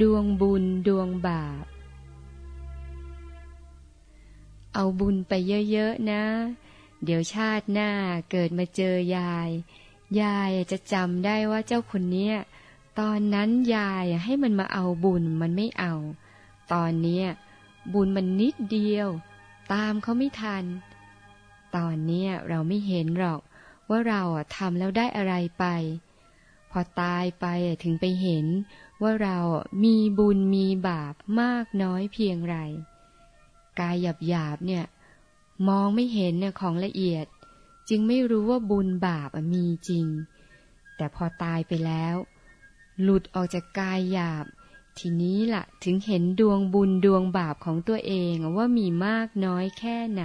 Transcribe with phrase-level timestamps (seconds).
[0.00, 1.64] ดวงบุญดวงบาป
[4.74, 5.32] เอาบุญไป
[5.70, 6.24] เยอะๆนะ
[7.04, 7.90] เดี๋ยวชาติหน้า
[8.30, 9.50] เกิดมาเจอยาย
[10.20, 12.36] ยายจะจำได้ว่าเจ้าคนเนี้ย
[12.98, 15.94] ตอนนั้นยายให้มันมาเอาบุญมันไม่เอา
[16.72, 17.26] ตอนเนี้ย
[17.92, 19.08] บุญมันนิดเดียว
[19.72, 20.64] ตามเขาไม่ทัน
[21.76, 23.40] ตอนเนี้ยเราไม่เห็นหรอก
[23.88, 24.22] ว่าเรา
[24.56, 25.64] ทำแล้วได้อะไรไป
[26.78, 27.46] อตายไป
[27.82, 28.46] ถึงไปเห็น
[29.02, 29.38] ว่าเรา
[29.84, 32.56] มีบุญมีบาปมากน้อยเพียงไร
[33.80, 34.84] กายหยาบหยาบเนี่ย
[35.68, 37.26] มองไม่เห็นเนี่ยของละเอียด
[37.88, 40.06] จึงไม่รู้ว่าบุญบาปมีจริง
[40.96, 42.16] แต่พอตายไปแล้ว
[43.02, 44.46] หลุดออกจากกายหยาบ
[44.98, 50.24] ทีนี้ละ่ะถึงเห็นดวงบุญดวงบาปของตัวเองว่ามีมากน้อยแค่ไหน